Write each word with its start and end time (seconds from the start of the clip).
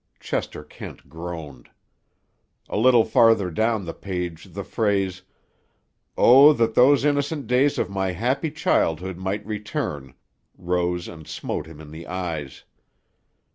Chester 0.19 0.63
Kent 0.63 1.09
groaned. 1.09 1.69
A 2.67 2.75
little 2.75 3.05
farther 3.05 3.51
down 3.51 3.85
the 3.85 3.93
page 3.93 4.45
the 4.45 4.63
phrase, 4.63 5.21
"Oh, 6.17 6.53
that 6.53 6.73
those 6.73 7.05
innocent 7.05 7.45
days 7.45 7.77
of 7.77 7.87
my 7.87 8.13
happy 8.13 8.49
childhood 8.49 9.17
might 9.17 9.45
return!" 9.45 10.15
rose 10.57 11.07
and 11.07 11.27
smote 11.27 11.67
him 11.67 11.79
in 11.79 11.91
the 11.91 12.07
eyes. 12.07 12.63